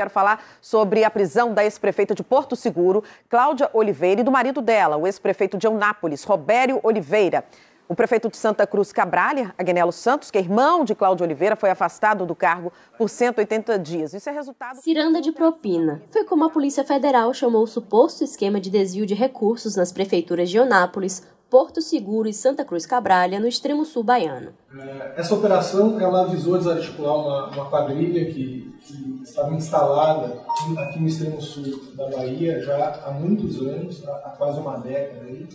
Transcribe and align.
Quero 0.00 0.08
falar 0.08 0.42
sobre 0.62 1.04
a 1.04 1.10
prisão 1.10 1.52
da 1.52 1.62
ex-prefeita 1.62 2.14
de 2.14 2.24
Porto 2.24 2.56
Seguro, 2.56 3.04
Cláudia 3.28 3.68
Oliveira, 3.74 4.22
e 4.22 4.24
do 4.24 4.30
marido 4.30 4.62
dela, 4.62 4.96
o 4.96 5.06
ex-prefeito 5.06 5.58
de 5.58 5.66
Eunápolis, 5.66 6.24
Robério 6.24 6.80
Oliveira. 6.82 7.44
O 7.86 7.94
prefeito 7.94 8.30
de 8.30 8.38
Santa 8.38 8.66
Cruz 8.66 8.94
Cabralha, 8.94 9.54
Agnello 9.58 9.92
Santos, 9.92 10.30
que 10.30 10.38
é 10.38 10.40
irmão 10.40 10.86
de 10.86 10.94
Cláudio 10.94 11.22
Oliveira, 11.22 11.54
foi 11.54 11.68
afastado 11.68 12.24
do 12.24 12.34
cargo 12.34 12.72
por 12.96 13.10
180 13.10 13.78
dias. 13.78 14.14
Isso 14.14 14.30
é 14.30 14.32
resultado. 14.32 14.76
Ciranda 14.76 15.20
de 15.20 15.32
propina. 15.32 16.00
Foi 16.10 16.24
como 16.24 16.44
a 16.44 16.50
Polícia 16.50 16.82
Federal 16.82 17.34
chamou 17.34 17.64
o 17.64 17.66
suposto 17.66 18.24
esquema 18.24 18.58
de 18.58 18.70
desvio 18.70 19.04
de 19.04 19.12
recursos 19.12 19.76
nas 19.76 19.92
prefeituras 19.92 20.48
de 20.48 20.56
Eunápolis, 20.56 21.26
Porto 21.50 21.82
Seguro 21.82 22.28
e 22.28 22.32
Santa 22.32 22.64
Cruz 22.64 22.86
Cabralha, 22.86 23.40
no 23.40 23.48
extremo 23.48 23.84
sul 23.84 24.04
baiano. 24.04 24.52
É, 24.72 25.14
essa 25.16 25.34
operação 25.34 26.00
ela 26.00 26.24
visou 26.28 26.56
desarticular 26.56 27.16
uma, 27.16 27.48
uma 27.48 27.68
quadrilha 27.68 28.24
que, 28.26 28.72
que, 28.80 29.20
estava 29.24 29.52
instalada 29.52 30.44
aqui 30.78 31.00
no 31.00 31.08
extremo 31.08 31.42
sul 31.42 31.92
da 31.96 32.08
Bahia 32.08 32.62
já 32.62 33.02
há 33.04 33.10
muitos 33.10 33.60
anos, 33.60 34.06
há, 34.06 34.34
quase 34.38 34.60
uma 34.60 34.78
década, 34.78 35.26
aí, 35.26 35.48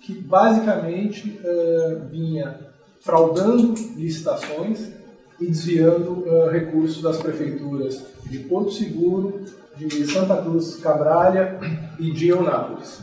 que 0.00 0.14
basicamente 0.14 1.40
uh, 1.40 2.08
vinha 2.08 2.60
fraudando 3.00 3.74
licitações 3.96 4.92
e 5.40 5.46
desviando 5.46 6.24
uh, 6.24 6.48
recursos 6.48 7.02
das 7.02 7.16
prefeituras 7.16 8.00
de 8.26 8.38
Porto 8.40 8.70
Seguro, 8.70 9.44
de 9.76 10.06
Santa 10.06 10.36
Cruz 10.36 10.76
Cabralha 10.76 11.58
e 11.98 12.12
de 12.12 12.28
Eunápolis. 12.28 13.00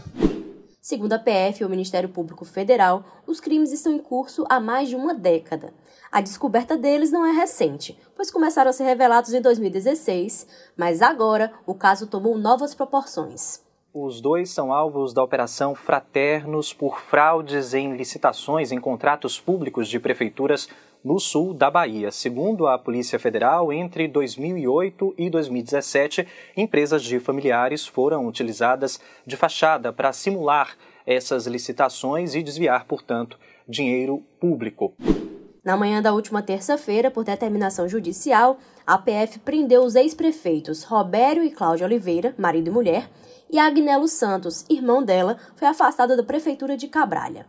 Segundo 0.86 1.14
a 1.14 1.18
PF, 1.18 1.64
o 1.64 1.70
Ministério 1.70 2.10
Público 2.10 2.44
Federal, 2.44 3.06
os 3.26 3.40
crimes 3.40 3.72
estão 3.72 3.94
em 3.94 4.00
curso 4.00 4.44
há 4.50 4.60
mais 4.60 4.90
de 4.90 4.98
uma 4.98 5.14
década. 5.14 5.74
A 6.12 6.20
descoberta 6.20 6.76
deles 6.76 7.10
não 7.10 7.26
é 7.26 7.32
recente, 7.32 7.98
pois 8.14 8.30
começaram 8.30 8.70
a 8.70 8.74
ser 8.74 8.84
revelados 8.84 9.34
em 9.34 9.40
2016, 9.40 10.46
mas 10.76 11.02
agora 11.02 11.54
o 11.66 11.74
caso 11.74 12.06
tomou 12.06 12.38
novas 12.38 12.76
proporções. 12.76 13.64
Os 13.94 14.20
dois 14.20 14.50
são 14.50 14.74
alvos 14.74 15.14
da 15.14 15.24
Operação 15.24 15.74
Fraternos 15.74 16.74
por 16.74 17.00
fraudes 17.00 17.74
em 17.74 17.96
licitações 17.96 18.74
em 18.74 18.80
contratos 18.82 19.40
públicos 19.40 19.88
de 19.88 20.02
prefeituras 20.02 20.68
no 21.04 21.20
sul 21.20 21.54
da 21.54 21.70
Bahia. 21.70 22.12
Segundo 22.12 22.68
a 22.68 22.78
Polícia 22.80 23.20
Federal, 23.20 23.74
entre 23.74 24.08
2008 24.08 25.16
e 25.18 25.30
2017, 25.30 26.28
empresas 26.56 27.04
de 27.04 27.20
familiares 27.20 27.86
foram 27.86 28.26
utilizadas 28.26 29.00
de 29.26 29.36
fachada 29.36 29.92
para 29.92 30.14
simular 30.14 30.76
essas 31.06 31.46
licitações 31.46 32.34
e 32.34 32.42
desviar, 32.42 32.86
portanto, 32.86 33.38
dinheiro 33.68 34.24
público. 34.40 34.94
Na 35.64 35.78
manhã 35.78 36.02
da 36.02 36.14
última 36.14 36.42
terça-feira, 36.42 37.10
por 37.10 37.24
determinação 37.24 37.88
judicial, 37.88 38.58
a 38.86 38.98
PF 38.98 39.40
prendeu 39.40 39.84
os 39.84 39.96
ex-prefeitos 39.96 40.84
Robério 40.84 41.44
e 41.44 41.52
Cláudia 41.52 41.86
Oliveira, 41.86 42.36
marido 42.38 42.68
e 42.68 42.72
mulher, 42.72 43.10
e 43.50 43.58
Agnelo 43.58 44.08
Santos, 44.08 44.66
irmão 44.70 45.04
dela, 45.04 45.38
foi 45.56 45.68
afastado 45.68 46.18
da 46.18 46.24
prefeitura 46.24 46.76
de 46.76 46.88
Cabralha. 46.88 47.46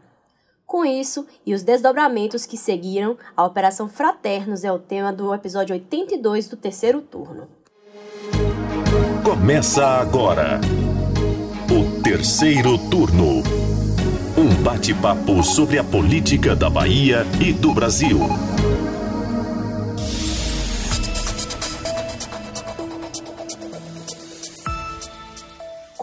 Com 0.66 0.84
isso 0.84 1.26
e 1.44 1.54
os 1.54 1.62
desdobramentos 1.62 2.46
que 2.46 2.56
seguiram, 2.56 3.16
a 3.36 3.44
Operação 3.44 3.88
Fraternos 3.88 4.64
é 4.64 4.72
o 4.72 4.78
tema 4.78 5.12
do 5.12 5.32
episódio 5.34 5.74
82 5.74 6.48
do 6.48 6.56
terceiro 6.56 7.00
turno. 7.02 7.46
Começa 9.22 9.86
agora 9.86 10.60
o 11.70 12.02
terceiro 12.02 12.78
turno. 12.90 13.42
Um 14.36 14.62
bate-papo 14.62 15.42
sobre 15.42 15.78
a 15.78 15.84
política 15.84 16.56
da 16.56 16.68
Bahia 16.68 17.24
e 17.40 17.52
do 17.52 17.72
Brasil. 17.72 18.18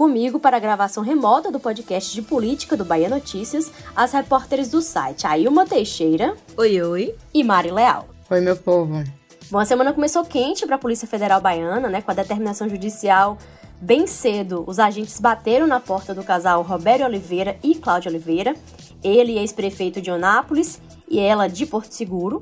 Comigo, 0.02 0.40
para 0.40 0.58
a 0.58 0.60
gravação 0.60 1.04
remota 1.04 1.52
do 1.52 1.60
podcast 1.60 2.12
de 2.12 2.24
política 2.24 2.76
do 2.76 2.84
Bahia 2.84 3.08
Notícias, 3.08 3.72
as 3.96 4.12
repórteres 4.12 4.68
do 4.68 4.82
site 4.82 5.28
Ailma 5.28 5.64
Teixeira. 5.64 6.36
Oi, 6.58 6.82
oi. 6.82 7.16
E 7.32 7.44
Mari 7.44 7.70
Leal. 7.70 8.08
Oi, 8.28 8.42
meu 8.42 8.58
povo. 8.58 9.04
Bom, 9.52 9.60
a 9.60 9.64
semana 9.66 9.94
começou 9.94 10.26
quente 10.26 10.66
para 10.66 10.78
a 10.78 10.80
Polícia 10.80 11.08
Federal 11.08 11.40
Baiana, 11.40 11.88
né? 11.88 12.02
Com 12.02 12.10
a 12.10 12.16
determinação 12.16 12.68
judicial 12.68 13.38
bem 13.80 14.08
cedo, 14.08 14.64
os 14.66 14.80
agentes 14.80 15.20
bateram 15.20 15.68
na 15.68 15.80
porta 15.80 16.16
do 16.16 16.24
casal 16.24 16.64
Roberto 16.64 17.04
Oliveira 17.04 17.60
e 17.62 17.76
Cláudia 17.76 18.10
Oliveira, 18.10 18.56
ele 19.04 19.38
ex-prefeito 19.38 20.02
de 20.02 20.10
Onápolis 20.10 20.82
e 21.08 21.20
ela 21.20 21.48
de 21.48 21.64
Porto 21.68 21.92
Seguro, 21.92 22.42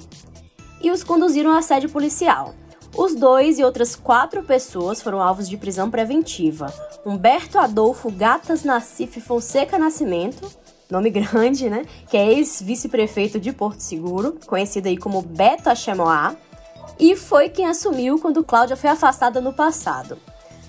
e 0.82 0.90
os 0.92 1.04
conduziram 1.04 1.52
à 1.52 1.62
sede 1.62 1.90
policial. 1.90 2.56
Os 2.96 3.16
dois 3.16 3.60
e 3.60 3.64
outras 3.64 3.96
quatro 3.96 4.44
pessoas 4.44 5.02
foram 5.02 5.22
alvos 5.22 5.48
de 5.48 5.58
prisão 5.58 5.90
preventiva. 5.90 6.74
Humberto 7.06 7.58
Adolfo 7.58 8.12
Gatas 8.12 8.64
Nassif 8.64 9.22
Fonseca 9.22 9.78
Nascimento, 9.78 10.50
nome 10.90 11.10
grande, 11.10 11.70
né? 11.70 11.86
Que 12.10 12.18
é 12.18 12.34
ex-vice-prefeito 12.34 13.40
de 13.40 13.54
Porto 13.54 13.82
Seguro, 13.82 14.38
conhecido 14.46 14.88
aí 14.88 14.98
como 14.98 15.22
Beto 15.22 15.70
Achemoá, 15.70 16.36
e 17.00 17.16
foi 17.16 17.48
quem 17.48 17.66
assumiu 17.66 18.20
quando 18.20 18.44
Cláudia 18.44 18.76
foi 18.76 18.90
afastada 18.90 19.40
no 19.40 19.54
passado. 19.54 20.18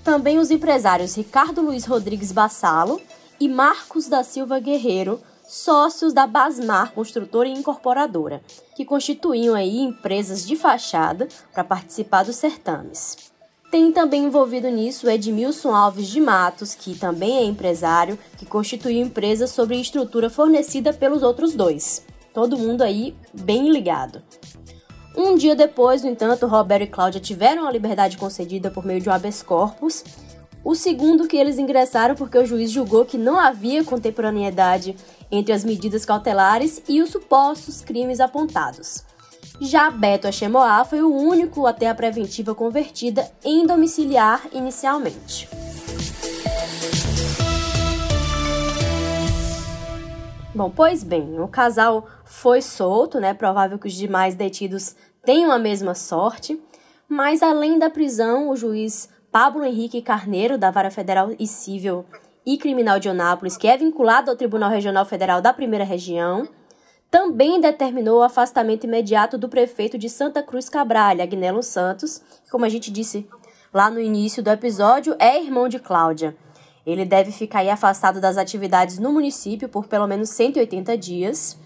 Também 0.05 0.39
os 0.39 0.51
empresários 0.51 1.17
Ricardo 1.17 1.61
Luiz 1.61 1.85
Rodrigues 1.85 2.33
Bassalo 2.33 3.01
e 3.41 3.49
Marcos 3.49 4.09
da 4.09 4.23
Silva 4.23 4.61
Guerreiro 4.61 5.21
sócios 5.51 6.13
da 6.13 6.29
Basmar 6.29 6.93
Construtora 6.93 7.49
e 7.49 7.53
Incorporadora, 7.53 8.41
que 8.77 8.85
constituíam 8.85 9.57
aí 9.57 9.81
empresas 9.81 10.47
de 10.47 10.55
fachada 10.55 11.27
para 11.53 11.65
participar 11.65 12.23
dos 12.23 12.37
certames. 12.37 13.33
Tem 13.69 13.91
também 13.91 14.25
envolvido 14.25 14.69
nisso 14.69 15.11
Edmilson 15.11 15.75
Alves 15.75 16.07
de 16.07 16.21
Matos, 16.21 16.77
que 16.77 16.97
também 16.97 17.39
é 17.39 17.45
empresário, 17.45 18.17
que 18.39 18.47
constituiu 18.47 19.03
empresa 19.03 19.49
sobre 19.49 19.81
estrutura 19.81 20.31
fornecida 20.31 20.93
pelos 20.93 21.21
outros 21.21 21.53
dois. 21.53 22.07
Todo 22.33 22.57
mundo 22.57 22.83
aí 22.83 23.17
bem 23.35 23.71
ligado. 23.71 24.23
Um 25.17 25.35
dia 25.35 25.57
depois, 25.57 26.05
no 26.05 26.11
entanto, 26.11 26.47
Roberto 26.47 26.85
e 26.85 26.87
Cláudia 26.87 27.21
tiveram 27.21 27.67
a 27.67 27.73
liberdade 27.73 28.17
concedida 28.17 28.71
por 28.71 28.87
meio 28.87 29.01
de 29.01 29.09
um 29.09 29.13
habeas 29.13 29.43
corpus. 29.43 30.05
O 30.63 30.75
segundo 30.75 31.27
que 31.27 31.37
eles 31.37 31.59
ingressaram 31.59 32.15
porque 32.15 32.39
o 32.39 32.45
juiz 32.45 32.71
julgou 32.71 33.05
que 33.05 33.17
não 33.17 33.39
havia 33.39 33.83
contemporaneidade 33.83 34.95
entre 35.31 35.53
as 35.53 35.65
medidas 35.65 36.05
cautelares 36.05 36.83
e 36.87 37.01
os 37.01 37.11
supostos 37.11 37.81
crimes 37.81 38.21
apontados. 38.21 39.05
Já 39.59 39.91
Beto 39.91 40.29
Achemoá 40.29 40.85
foi 40.85 41.03
o 41.03 41.15
único 41.15 41.67
a 41.67 41.73
ter 41.73 41.87
a 41.87 41.95
preventiva 41.95 42.55
convertida 42.55 43.31
em 43.43 43.67
domiciliar 43.67 44.43
inicialmente. 44.53 45.49
Bom, 50.55 50.71
pois 50.71 51.03
bem, 51.03 51.41
o 51.41 51.49
casal 51.49 52.07
foi 52.25 52.61
solto, 52.61 53.19
né? 53.19 53.33
Provável 53.33 53.79
que 53.79 53.87
os 53.87 53.95
demais 53.95 54.35
detidos 54.35 54.95
tenham 55.25 55.53
a 55.53 55.59
mesma 55.59 55.95
sorte, 55.95 56.61
mas 57.09 57.43
além 57.43 57.79
da 57.79 57.89
prisão, 57.89 58.51
o 58.51 58.57
juiz 58.57 59.09
Pablo 59.33 59.65
Henrique 59.65 60.03
Carneiro, 60.03 60.59
da 60.59 60.71
Vara 60.71 60.91
Federal 60.91 61.31
e 61.39 61.47
Civil 61.47 62.05
e 62.45 62.59
Criminal 62.59 62.99
de 62.99 63.09
Onápolis, 63.09 63.57
que 63.57 63.69
é 63.69 63.77
vinculado 63.77 64.31
ao 64.31 64.37
Tribunal 64.37 64.71
Regional 64.71 65.05
Federal 65.05 65.41
da 65.41 65.53
Primeira 65.53 65.85
Região, 65.85 66.49
também 67.11 67.61
determinou 67.61 68.21
o 68.21 68.23
afastamento 68.23 68.85
imediato 68.85 69.39
do 69.39 69.49
prefeito 69.49 69.97
de 69.97 70.09
Santa 70.09 70.43
Cruz 70.43 70.69
Cabralha, 70.69 71.25
Agnello 71.25 71.63
Santos, 71.63 72.23
que, 72.45 72.51
como 72.51 72.65
a 72.65 72.69
gente 72.69 72.91
disse 72.91 73.29
lá 73.73 73.91
no 73.91 74.01
início 74.01 74.43
do 74.43 74.51
episódio, 74.51 75.15
é 75.19 75.41
irmão 75.41 75.69
de 75.69 75.79
Cláudia. 75.79 76.37
Ele 76.85 77.05
deve 77.05 77.31
ficar 77.31 77.67
afastado 77.69 78.21
das 78.21 78.37
atividades 78.37 78.99
no 78.99 79.13
município 79.13 79.69
por 79.69 79.87
pelo 79.87 80.07
menos 80.07 80.31
180 80.31 80.97
dias. 80.97 81.59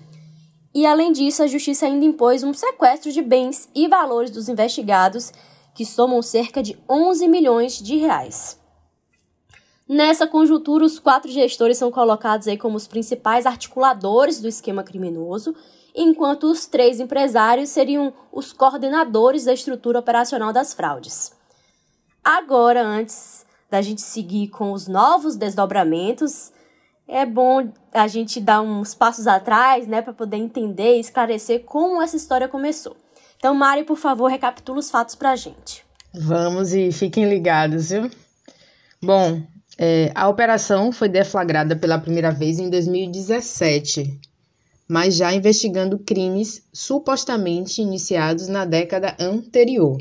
E 0.74 0.84
além 0.84 1.12
disso, 1.12 1.42
a 1.42 1.46
justiça 1.46 1.86
ainda 1.86 2.04
impôs 2.04 2.42
um 2.42 2.52
sequestro 2.52 3.12
de 3.12 3.22
bens 3.22 3.68
e 3.74 3.86
valores 3.86 4.30
dos 4.30 4.48
investigados, 4.48 5.32
que 5.74 5.84
somam 5.84 6.22
cerca 6.22 6.62
de 6.62 6.78
11 6.88 7.26
milhões 7.28 7.78
de 7.78 7.96
reais. 7.96 8.58
Nessa 9.86 10.26
conjuntura, 10.26 10.84
os 10.84 10.98
quatro 10.98 11.30
gestores 11.30 11.76
são 11.76 11.90
colocados 11.90 12.48
aí 12.48 12.56
como 12.56 12.76
os 12.76 12.86
principais 12.86 13.44
articuladores 13.44 14.40
do 14.40 14.48
esquema 14.48 14.82
criminoso, 14.82 15.54
enquanto 15.94 16.44
os 16.44 16.64
três 16.64 17.00
empresários 17.00 17.68
seriam 17.68 18.12
os 18.32 18.52
coordenadores 18.52 19.44
da 19.44 19.52
estrutura 19.52 19.98
operacional 19.98 20.52
das 20.52 20.72
fraudes. 20.72 21.32
Agora, 22.24 22.82
antes 22.82 23.44
da 23.70 23.82
gente 23.82 24.00
seguir 24.00 24.48
com 24.48 24.72
os 24.72 24.88
novos 24.88 25.36
desdobramentos, 25.36 26.50
é 27.06 27.26
bom 27.26 27.70
a 27.92 28.08
gente 28.08 28.40
dar 28.40 28.62
uns 28.62 28.94
passos 28.94 29.26
atrás, 29.26 29.86
né, 29.86 30.00
para 30.00 30.14
poder 30.14 30.38
entender 30.38 30.96
e 30.96 31.00
esclarecer 31.00 31.64
como 31.64 32.00
essa 32.00 32.16
história 32.16 32.48
começou. 32.48 32.96
Então, 33.44 33.54
Mari, 33.54 33.84
por 33.84 33.98
favor, 33.98 34.28
recapitula 34.28 34.78
os 34.78 34.90
fatos 34.90 35.14
para 35.14 35.32
a 35.32 35.36
gente. 35.36 35.84
Vamos 36.14 36.72
e 36.72 36.90
fiquem 36.90 37.28
ligados, 37.28 37.90
viu? 37.90 38.10
Bom, 39.02 39.42
é, 39.76 40.10
a 40.14 40.30
operação 40.30 40.90
foi 40.90 41.10
deflagrada 41.10 41.76
pela 41.76 41.98
primeira 41.98 42.30
vez 42.30 42.58
em 42.58 42.70
2017, 42.70 44.18
mas 44.88 45.14
já 45.14 45.30
investigando 45.34 45.98
crimes 45.98 46.62
supostamente 46.72 47.82
iniciados 47.82 48.48
na 48.48 48.64
década 48.64 49.14
anterior. 49.20 49.98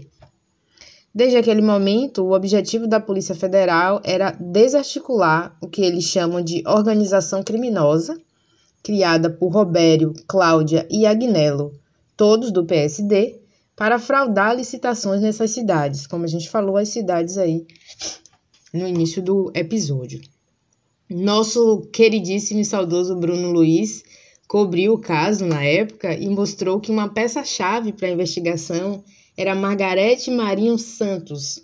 Desde 1.13 1.35
aquele 1.35 1.61
momento, 1.61 2.23
o 2.23 2.31
objetivo 2.31 2.87
da 2.87 3.01
Polícia 3.01 3.35
Federal 3.35 3.99
era 4.05 4.31
desarticular 4.31 5.53
o 5.59 5.67
que 5.67 5.81
eles 5.81 6.05
chamam 6.05 6.41
de 6.41 6.63
organização 6.65 7.43
criminosa, 7.43 8.17
criada 8.81 9.29
por 9.29 9.49
Robério, 9.49 10.13
Cláudia 10.29 10.87
e 10.89 11.05
Agnello, 11.05 11.73
todos 12.23 12.53
do 12.53 12.63
PSD, 12.63 13.41
para 13.75 13.99
fraudar 13.99 14.55
licitações 14.55 15.19
nessas 15.19 15.51
cidades, 15.51 16.07
como 16.07 16.23
a 16.23 16.27
gente 16.27 16.49
falou, 16.49 16.77
as 16.77 16.87
cidades 16.87 17.37
aí 17.37 17.67
no 18.73 18.87
início 18.87 19.21
do 19.21 19.51
episódio. 19.53 20.21
Nosso 21.09 21.81
queridíssimo 21.91 22.61
e 22.61 22.65
saudoso 22.65 23.17
Bruno 23.17 23.51
Luiz 23.51 24.05
cobriu 24.47 24.93
o 24.93 24.97
caso 24.97 25.45
na 25.45 25.65
época 25.65 26.15
e 26.15 26.29
mostrou 26.29 26.79
que 26.79 26.89
uma 26.89 27.09
peça-chave 27.09 27.91
para 27.91 28.07
a 28.07 28.11
investigação 28.11 29.03
era 29.35 29.53
Margarete 29.53 30.31
Marinho 30.31 30.77
Santos, 30.77 31.61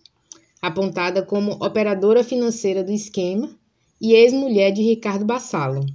apontada 0.61 1.23
como 1.23 1.53
operadora 1.53 2.21
financeira 2.21 2.83
do 2.83 2.91
esquema 2.91 3.49
e 4.01 4.11
ex-mulher 4.11 4.73
de 4.73 4.81
Ricardo 4.81 5.23
Bassalo. 5.23 5.85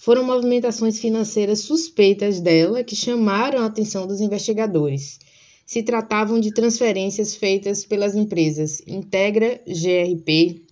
Foram 0.00 0.24
movimentações 0.24 0.98
financeiras 0.98 1.60
suspeitas 1.60 2.40
dela 2.40 2.82
que 2.82 2.96
chamaram 2.96 3.58
a 3.60 3.66
atenção 3.66 4.06
dos 4.06 4.22
investigadores. 4.22 5.18
Se 5.66 5.82
tratavam 5.82 6.40
de 6.40 6.54
transferências 6.54 7.34
feitas 7.34 7.84
pelas 7.84 8.14
empresas 8.14 8.80
Integra 8.86 9.60
GRP, 9.66 10.62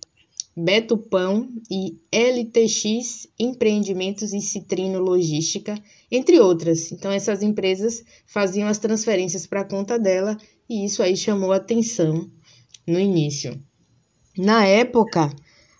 Beto 0.57 0.97
Pão 0.97 1.47
e 1.69 1.99
LTX 2.11 3.27
Empreendimentos 3.39 4.33
e 4.33 4.41
Citrino 4.41 4.99
Logística, 4.99 5.75
entre 6.11 6.39
outras. 6.39 6.91
Então, 6.91 7.11
essas 7.11 7.43
empresas 7.43 8.03
faziam 8.25 8.67
as 8.67 8.79
transferências 8.79 9.45
para 9.45 9.61
a 9.61 9.69
conta 9.69 9.99
dela 9.99 10.35
e 10.67 10.83
isso 10.83 11.03
aí 11.03 11.15
chamou 11.15 11.53
atenção 11.53 12.27
no 12.87 12.99
início. 12.99 13.61
Na 14.35 14.65
época, 14.65 15.31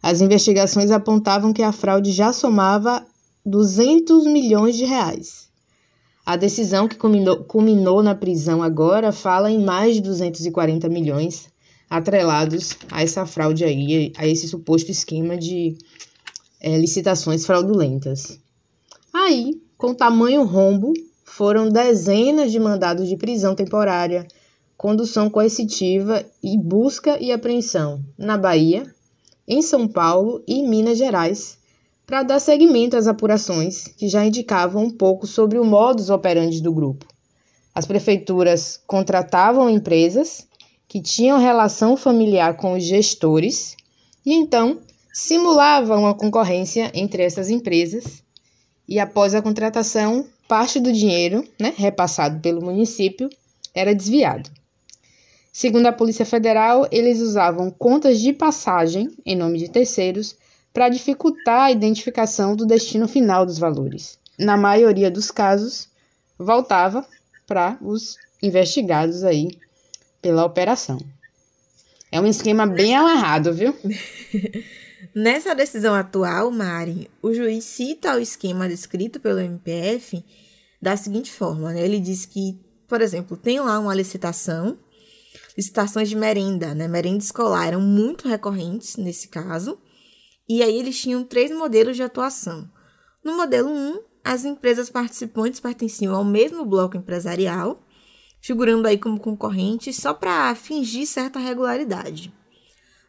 as 0.04 0.22
investigações 0.22 0.92
apontavam 0.92 1.52
que 1.52 1.64
a 1.64 1.72
fraude 1.72 2.12
já 2.12 2.32
somava 2.32 3.09
200 3.50 4.26
milhões 4.28 4.78
de 4.78 4.86
reais. 4.86 5.50
A 6.26 6.36
decisão 6.36 6.88
que 6.88 6.96
culminou, 6.96 7.44
culminou 7.44 8.04
na 8.04 8.14
prisão 8.14 8.62
agora 8.62 9.12
fala 9.12 9.50
em 9.50 9.64
mais 9.64 9.96
de 9.96 10.02
240 10.02 10.88
milhões 10.88 11.50
atrelados 11.90 12.78
a 12.92 13.02
essa 13.02 13.26
fraude 13.26 13.64
aí, 13.64 14.14
a 14.16 14.28
esse 14.28 14.48
suposto 14.48 14.92
esquema 14.92 15.36
de 15.36 15.76
é, 16.62 16.78
licitações 16.78 17.46
fraudulentas. 17.46 18.40
Aí, 19.12 19.60
com 19.76 19.96
tamanho 19.96 20.44
rombo, 20.44 20.94
foram 21.26 21.70
dezenas 21.70 22.52
de 22.52 22.60
mandados 22.60 23.08
de 23.08 23.18
prisão 23.18 23.56
temporária, 23.56 24.28
condução 24.78 25.30
coercitiva 25.30 26.24
e 26.44 26.56
busca 26.56 27.18
e 27.20 27.32
apreensão 27.32 28.04
na 28.16 28.38
Bahia, 28.38 28.84
em 29.48 29.64
São 29.64 29.88
Paulo 29.88 30.44
e 30.48 30.62
Minas 30.62 31.00
Gerais, 31.00 31.59
para 32.10 32.24
dar 32.24 32.40
seguimento 32.40 32.98
às 32.98 33.06
apurações 33.06 33.84
que 33.84 34.10
já 34.10 34.26
indicavam 34.26 34.86
um 34.86 34.90
pouco 34.90 35.28
sobre 35.28 35.60
o 35.60 35.64
modus 35.64 36.10
operandi 36.10 36.60
do 36.60 36.74
grupo. 36.74 37.06
As 37.74 37.86
prefeituras 37.86 38.82
contratavam 38.88 39.70
empresas 39.70 40.48
que 40.88 41.00
tinham 41.00 41.38
relação 41.38 41.96
familiar 41.96 42.58
com 42.58 42.74
os 42.74 42.84
gestores 42.84 43.78
e 44.26 44.34
então 44.34 44.80
simulava 45.14 45.96
uma 45.98 46.16
concorrência 46.16 46.90
entre 46.96 47.22
essas 47.22 47.52
empresas 47.52 48.24
e 48.88 49.00
após 49.00 49.36
a 49.36 49.42
contratação, 49.44 50.26
parte 50.48 50.80
do 50.80 50.92
dinheiro, 50.92 51.48
né, 51.60 51.76
repassado 51.78 52.40
pelo 52.40 52.60
município, 52.60 53.30
era 53.72 53.94
desviado. 53.94 54.50
Segundo 55.54 55.86
a 55.86 55.94
Polícia 55.94 56.26
Federal, 56.26 56.88
eles 56.92 57.22
usavam 57.22 57.70
contas 57.70 58.20
de 58.20 58.34
passagem 58.34 59.12
em 59.24 59.36
nome 59.36 59.60
de 59.60 59.70
terceiros 59.70 60.36
para 60.74 60.90
dificultar 60.90 61.64
a 61.64 61.72
identificação 61.72 62.56
do 62.56 62.66
destino 62.66 63.08
final 63.08 63.46
dos 63.46 63.58
valores. 63.58 64.20
Na 64.38 64.56
maioria 64.56 65.12
dos 65.12 65.32
casos, 65.32 65.90
voltava 66.38 67.06
para 67.46 67.78
os 67.82 68.18
investigados 68.42 69.24
aí 69.24 69.58
pela 70.22 70.46
operação. 70.46 71.00
É 72.12 72.20
um 72.20 72.28
esquema 72.28 72.66
bem 72.66 72.96
amarrado, 72.96 73.54
viu? 73.54 73.76
Nessa 75.14 75.56
decisão 75.56 75.94
atual, 75.96 76.52
Mari, 76.52 77.10
o 77.22 77.34
juiz 77.34 77.64
cita 77.64 78.16
o 78.16 78.20
esquema 78.20 78.68
descrito 78.68 79.20
pelo 79.20 79.40
MPF 79.40 80.24
da 80.82 80.96
seguinte 80.96 81.32
forma, 81.32 81.74
né? 81.74 81.84
Ele 81.84 82.00
diz 82.00 82.26
que, 82.26 82.60
por 82.88 83.02
exemplo, 83.02 83.36
tem 83.38 83.60
lá 83.60 83.80
uma 83.80 83.94
licitação, 83.94 84.78
licitações 85.58 86.10
de 86.10 86.16
merenda, 86.16 86.74
né? 86.74 86.88
Merenda 86.88 87.24
escolar 87.24 87.68
eram 87.68 87.82
muito 87.82 88.28
recorrentes 88.28 88.98
nesse 88.98 89.28
caso. 89.28 89.80
E 90.50 90.64
aí 90.64 90.80
eles 90.80 91.00
tinham 91.00 91.24
três 91.24 91.52
modelos 91.52 91.96
de 91.96 92.02
atuação. 92.04 92.68
No 93.24 93.38
modelo 93.38 93.70
1, 93.70 94.00
as 94.24 94.44
empresas 94.44 94.90
participantes 94.90 95.60
pertenciam 95.60 96.16
ao 96.16 96.26
mesmo 96.26 96.66
bloco 96.66 96.98
empresarial 96.98 97.86
figurando 98.42 98.88
aí 98.88 98.98
como 98.98 99.20
concorrentes 99.20 99.98
só 99.98 100.14
para 100.14 100.54
fingir 100.56 101.06
certa 101.06 101.40
regularidade. 101.40 102.34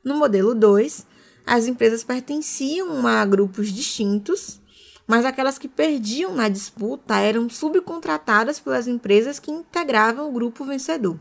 No 0.04 0.16
modelo 0.16 0.54
2, 0.54 1.06
as 1.46 1.66
empresas 1.66 2.04
pertenciam 2.04 3.06
a 3.06 3.24
grupos 3.24 3.68
distintos, 3.68 4.60
mas 5.06 5.24
aquelas 5.24 5.58
que 5.58 5.68
perdiam 5.68 6.34
na 6.34 6.48
disputa 6.48 7.18
eram 7.18 7.48
subcontratadas 7.48 8.58
pelas 8.58 8.86
empresas 8.86 9.38
que 9.38 9.50
integravam 9.50 10.28
o 10.28 10.32
grupo 10.32 10.64
vencedor. 10.64 11.18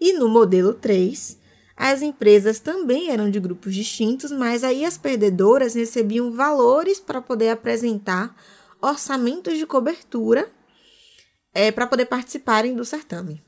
E 0.00 0.12
no 0.12 0.28
modelo 0.28 0.74
3, 0.74 1.38
as 1.76 2.02
empresas 2.02 2.60
também 2.60 3.10
eram 3.10 3.30
de 3.30 3.40
grupos 3.40 3.74
distintos, 3.74 4.30
mas 4.30 4.62
aí 4.62 4.84
as 4.84 4.96
perdedoras 4.96 5.74
recebiam 5.74 6.32
valores 6.32 7.00
para 7.00 7.20
poder 7.20 7.50
apresentar 7.50 8.34
orçamentos 8.80 9.58
de 9.58 9.66
cobertura 9.66 10.48
é, 11.52 11.72
para 11.72 11.86
poder 11.86 12.06
participarem 12.06 12.74
do 12.74 12.84
certame. 12.84 13.42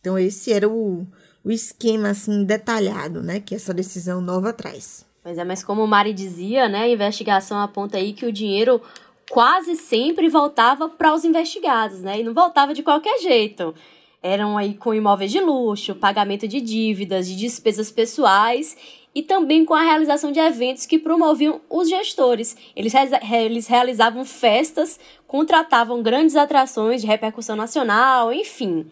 Então, 0.00 0.18
esse 0.18 0.52
era 0.52 0.68
o, 0.68 1.06
o 1.44 1.50
esquema 1.50 2.10
assim 2.10 2.44
detalhado 2.44 3.22
né, 3.22 3.40
que 3.40 3.54
essa 3.54 3.72
decisão 3.72 4.20
nova 4.20 4.52
traz. 4.52 5.06
Pois 5.22 5.38
é, 5.38 5.44
mas 5.44 5.62
como 5.62 5.84
o 5.84 5.86
Mari 5.86 6.12
dizia, 6.12 6.68
né, 6.68 6.82
a 6.82 6.88
investigação 6.88 7.60
aponta 7.60 7.96
aí 7.98 8.12
que 8.12 8.26
o 8.26 8.32
dinheiro 8.32 8.82
quase 9.30 9.76
sempre 9.76 10.28
voltava 10.28 10.88
para 10.88 11.14
os 11.14 11.24
investigados, 11.24 12.00
né? 12.00 12.20
E 12.20 12.24
não 12.24 12.34
voltava 12.34 12.74
de 12.74 12.82
qualquer 12.82 13.20
jeito. 13.20 13.74
Eram 14.22 14.56
aí 14.56 14.74
com 14.74 14.94
imóveis 14.94 15.32
de 15.32 15.40
luxo, 15.40 15.96
pagamento 15.96 16.46
de 16.46 16.60
dívidas, 16.60 17.26
de 17.26 17.34
despesas 17.34 17.90
pessoais 17.90 18.76
e 19.14 19.22
também 19.22 19.64
com 19.64 19.74
a 19.74 19.82
realização 19.82 20.30
de 20.30 20.38
eventos 20.38 20.86
que 20.86 20.98
promoviam 20.98 21.60
os 21.68 21.88
gestores. 21.88 22.56
Eles, 22.74 22.92
eles 22.94 23.66
realizavam 23.66 24.24
festas, 24.24 24.98
contratavam 25.26 26.02
grandes 26.02 26.36
atrações 26.36 27.00
de 27.00 27.06
repercussão 27.06 27.56
nacional, 27.56 28.32
enfim. 28.32 28.86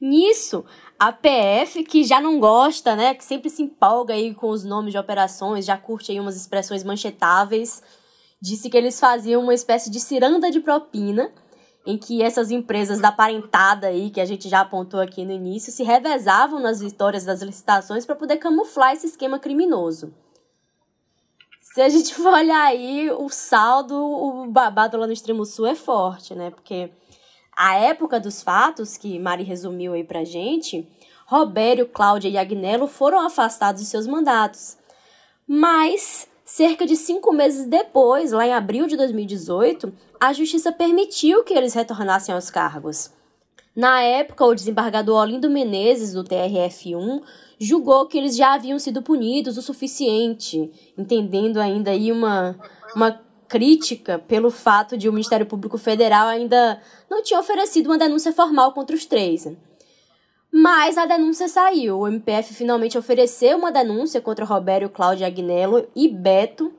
Nisso, 0.00 0.64
a 0.98 1.12
PF, 1.12 1.82
que 1.84 2.04
já 2.04 2.20
não 2.20 2.38
gosta, 2.38 2.96
né, 2.96 3.14
que 3.14 3.24
sempre 3.24 3.50
se 3.50 3.62
empolga 3.62 4.14
aí 4.14 4.32
com 4.34 4.48
os 4.48 4.64
nomes 4.64 4.92
de 4.92 4.98
operações, 4.98 5.64
já 5.64 5.76
curte 5.76 6.12
aí 6.12 6.20
umas 6.20 6.36
expressões 6.36 6.82
manchetáveis, 6.82 7.82
disse 8.40 8.70
que 8.70 8.76
eles 8.76 8.98
faziam 8.98 9.42
uma 9.42 9.54
espécie 9.54 9.90
de 9.90 10.00
ciranda 10.00 10.50
de 10.50 10.60
propina 10.60 11.32
em 11.84 11.98
que 11.98 12.22
essas 12.22 12.50
empresas 12.50 13.00
da 13.00 13.10
parentada 13.10 13.88
aí, 13.88 14.10
que 14.10 14.20
a 14.20 14.24
gente 14.24 14.48
já 14.48 14.60
apontou 14.60 15.00
aqui 15.00 15.24
no 15.24 15.32
início, 15.32 15.72
se 15.72 15.82
revezavam 15.82 16.60
nas 16.60 16.80
vitórias 16.80 17.24
das 17.24 17.42
licitações 17.42 18.06
para 18.06 18.14
poder 18.14 18.36
camuflar 18.36 18.92
esse 18.92 19.06
esquema 19.06 19.38
criminoso. 19.38 20.14
Se 21.60 21.80
a 21.80 21.88
gente 21.88 22.14
for 22.14 22.32
olhar 22.32 22.64
aí, 22.64 23.10
o 23.10 23.28
saldo, 23.28 23.96
o 23.96 24.46
babado 24.46 24.96
lá 24.96 25.06
no 25.06 25.12
extremo 25.12 25.44
sul 25.44 25.66
é 25.66 25.74
forte, 25.74 26.34
né? 26.34 26.50
Porque 26.50 26.92
a 27.56 27.76
época 27.76 28.20
dos 28.20 28.42
fatos, 28.42 28.96
que 28.96 29.18
Mari 29.18 29.42
resumiu 29.42 29.94
aí 29.94 30.04
pra 30.04 30.24
gente, 30.24 30.86
Robério, 31.26 31.88
Cláudia 31.88 32.28
e 32.28 32.36
Agnello 32.36 32.86
foram 32.86 33.20
afastados 33.20 33.80
de 33.80 33.88
seus 33.88 34.06
mandatos. 34.06 34.76
Mas 35.46 36.28
Cerca 36.54 36.84
de 36.84 36.96
cinco 36.96 37.32
meses 37.32 37.64
depois, 37.64 38.30
lá 38.30 38.46
em 38.46 38.52
abril 38.52 38.86
de 38.86 38.94
2018, 38.94 39.90
a 40.20 40.34
justiça 40.34 40.70
permitiu 40.70 41.42
que 41.42 41.54
eles 41.54 41.72
retornassem 41.72 42.34
aos 42.34 42.50
cargos. 42.50 43.10
Na 43.74 44.02
época, 44.02 44.44
o 44.44 44.54
desembargador 44.54 45.22
Olindo 45.22 45.48
Menezes, 45.48 46.12
do 46.12 46.22
TRF1, 46.22 47.22
julgou 47.58 48.04
que 48.04 48.18
eles 48.18 48.36
já 48.36 48.52
haviam 48.52 48.78
sido 48.78 49.00
punidos 49.00 49.56
o 49.56 49.62
suficiente, 49.62 50.70
entendendo 50.98 51.56
ainda 51.56 51.92
aí 51.92 52.12
uma, 52.12 52.54
uma 52.94 53.18
crítica 53.48 54.18
pelo 54.18 54.50
fato 54.50 54.98
de 54.98 55.08
o 55.08 55.12
Ministério 55.12 55.46
Público 55.46 55.78
Federal 55.78 56.28
ainda 56.28 56.78
não 57.10 57.22
tinha 57.22 57.40
oferecido 57.40 57.86
uma 57.86 57.96
denúncia 57.96 58.30
formal 58.30 58.74
contra 58.74 58.94
os 58.94 59.06
três. 59.06 59.46
Mas 60.52 60.98
a 60.98 61.06
denúncia 61.06 61.48
saiu. 61.48 62.00
O 62.00 62.06
MPF 62.06 62.52
finalmente 62.52 62.98
ofereceu 62.98 63.56
uma 63.56 63.72
denúncia 63.72 64.20
contra 64.20 64.44
Robério, 64.44 64.90
Cláudio 64.90 65.26
Agnello 65.26 65.88
e 65.96 66.06
Beto, 66.08 66.70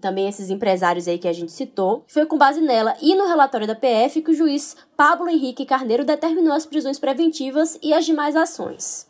também 0.00 0.28
esses 0.28 0.48
empresários 0.48 1.08
aí 1.08 1.18
que 1.18 1.26
a 1.26 1.32
gente 1.32 1.50
citou. 1.50 2.04
Foi 2.06 2.24
com 2.24 2.38
base 2.38 2.60
nela 2.60 2.94
e 3.02 3.16
no 3.16 3.26
relatório 3.26 3.66
da 3.66 3.74
PF 3.74 4.22
que 4.22 4.30
o 4.30 4.34
juiz 4.34 4.76
Pablo 4.96 5.28
Henrique 5.28 5.66
Carneiro 5.66 6.04
determinou 6.04 6.52
as 6.52 6.64
prisões 6.64 6.98
preventivas 6.98 7.76
e 7.82 7.92
as 7.92 8.06
demais 8.06 8.36
ações. 8.36 9.08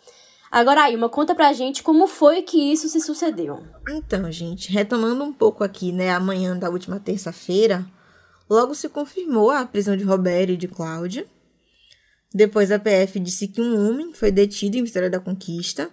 Agora, 0.51 0.91
Ilma, 0.91 1.11
conta 1.11 1.35
pra 1.35 1.53
gente 1.53 1.83
como 1.83 2.07
foi 2.07 2.41
que 2.41 2.73
isso 2.73 2.89
se 2.89 3.01
sucedeu. 3.01 3.63
Então, 3.91 4.33
gente, 4.33 4.73
retomando 4.73 5.23
um 5.23 5.33
pouco 5.33 5.63
aqui, 5.63 5.93
né, 5.93 6.11
amanhã 6.11 6.57
da 6.57 6.71
última 6.71 6.99
terça-feira, 6.99 7.85
logo 8.49 8.75
se 8.75 8.89
confirmou 8.89 9.51
a 9.51 9.67
prisão 9.67 9.95
de 9.95 10.05
Roberto 10.05 10.53
e 10.53 10.57
de 10.57 10.67
Cláudia. 10.67 11.27
Depois 12.33 12.71
a 12.71 12.79
PF 12.79 13.19
disse 13.21 13.49
que 13.49 13.61
um 13.61 13.89
homem 13.89 14.13
foi 14.13 14.31
detido 14.31 14.77
em 14.77 14.85
Vitória 14.85 15.09
da 15.11 15.21
Conquista. 15.21 15.91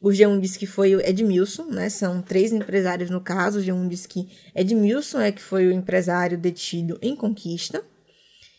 O 0.00 0.08
G1 0.08 0.40
disse 0.40 0.58
que 0.58 0.66
foi 0.66 0.96
o 0.96 1.00
Edmilson, 1.00 1.64
né? 1.64 1.88
São 1.88 2.22
três 2.22 2.52
empresários 2.52 3.10
no 3.10 3.20
caso. 3.20 3.60
O 3.60 3.62
G1 3.62 3.88
disse 3.88 4.08
que 4.08 4.28
Edmilson 4.54 5.20
é 5.20 5.30
que 5.30 5.42
foi 5.42 5.66
o 5.66 5.72
empresário 5.72 6.38
detido 6.38 6.98
em 7.00 7.14
Conquista. 7.14 7.84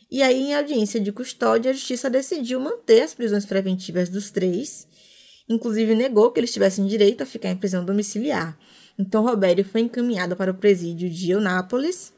E 0.09 0.21
aí, 0.21 0.49
em 0.49 0.53
audiência 0.53 0.99
de 0.99 1.11
custódia, 1.11 1.71
a 1.71 1.73
justiça 1.73 2.09
decidiu 2.09 2.59
manter 2.59 3.01
as 3.01 3.13
prisões 3.13 3.45
preventivas 3.45 4.09
dos 4.09 4.29
três 4.29 4.87
inclusive 5.53 5.95
negou 5.95 6.31
que 6.31 6.39
eles 6.39 6.53
tivessem 6.53 6.85
direito 6.85 7.21
a 7.21 7.25
ficar 7.25 7.49
em 7.49 7.57
prisão 7.57 7.83
domiciliar. 7.83 8.57
Então, 8.97 9.23
Robério 9.23 9.63
foi 9.65 9.81
encaminhado 9.81 10.35
para 10.35 10.51
o 10.51 10.55
presídio 10.55 11.09
de 11.09 11.31
Eunápolis, 11.31 12.13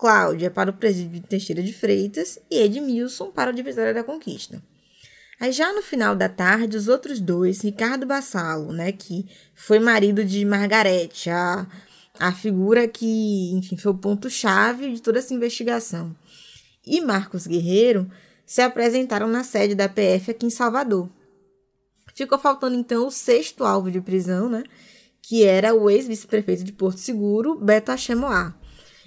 Cláudia 0.00 0.50
para 0.50 0.70
o 0.70 0.72
presídio 0.72 1.20
de 1.20 1.26
Teixeira 1.26 1.62
de 1.62 1.74
Freitas 1.74 2.38
e 2.50 2.58
Edmilson 2.58 3.30
para 3.30 3.50
o 3.50 3.52
de 3.52 3.62
Vitória 3.62 3.92
da 3.92 4.02
Conquista. 4.02 4.62
Aí 5.38 5.52
já 5.52 5.74
no 5.74 5.82
final 5.82 6.16
da 6.16 6.26
tarde, 6.26 6.74
os 6.74 6.88
outros 6.88 7.20
dois, 7.20 7.60
Ricardo 7.60 8.06
Bassalo, 8.06 8.72
né, 8.72 8.92
que 8.92 9.26
foi 9.54 9.78
marido 9.78 10.24
de 10.24 10.42
Margarete, 10.42 11.28
a, 11.28 11.66
a 12.18 12.32
figura 12.32 12.88
que, 12.88 13.52
enfim, 13.52 13.76
foi 13.76 13.92
o 13.92 13.98
ponto-chave 13.98 14.90
de 14.90 15.02
toda 15.02 15.18
essa 15.18 15.34
investigação, 15.34 16.16
e 16.86 17.02
Marcos 17.02 17.46
Guerreiro, 17.46 18.10
se 18.46 18.62
apresentaram 18.62 19.28
na 19.28 19.44
sede 19.44 19.74
da 19.74 19.86
PF 19.86 20.30
aqui 20.30 20.46
em 20.46 20.50
Salvador. 20.50 21.10
Ficou 22.14 22.38
faltando 22.38 22.74
então 22.74 23.06
o 23.06 23.10
sexto 23.10 23.64
alvo 23.64 23.90
de 23.90 24.00
prisão, 24.00 24.48
né? 24.48 24.64
Que 25.20 25.44
era 25.44 25.74
o 25.74 25.90
ex-vice-prefeito 25.90 26.64
de 26.64 26.72
Porto 26.72 26.98
Seguro, 26.98 27.54
Beto 27.54 27.92
Achemoá. 27.92 28.54